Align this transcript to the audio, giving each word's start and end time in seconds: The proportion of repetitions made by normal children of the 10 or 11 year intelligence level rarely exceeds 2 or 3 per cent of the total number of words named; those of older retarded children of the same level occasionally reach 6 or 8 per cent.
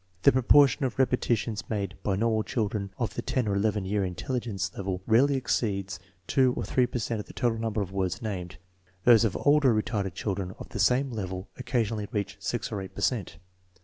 The 0.23 0.31
proportion 0.31 0.83
of 0.83 0.97
repetitions 0.97 1.69
made 1.69 1.93
by 2.01 2.15
normal 2.15 2.41
children 2.41 2.89
of 2.97 3.13
the 3.13 3.21
10 3.21 3.47
or 3.47 3.53
11 3.55 3.85
year 3.85 4.03
intelligence 4.03 4.71
level 4.75 5.03
rarely 5.05 5.35
exceeds 5.35 5.99
2 6.25 6.53
or 6.57 6.63
3 6.65 6.87
per 6.87 6.97
cent 6.97 7.19
of 7.19 7.27
the 7.27 7.33
total 7.33 7.59
number 7.59 7.83
of 7.83 7.91
words 7.93 8.19
named; 8.19 8.57
those 9.03 9.23
of 9.25 9.37
older 9.39 9.75
retarded 9.75 10.15
children 10.15 10.55
of 10.57 10.69
the 10.69 10.79
same 10.79 11.11
level 11.11 11.49
occasionally 11.55 12.07
reach 12.11 12.37
6 12.39 12.71
or 12.71 12.81
8 12.81 12.95
per 12.95 13.01
cent. 13.01 13.37